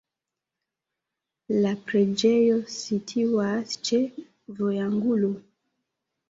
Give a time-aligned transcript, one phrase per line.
[1.65, 4.01] La preĝejo situas ĉe
[4.63, 5.31] vojangulo.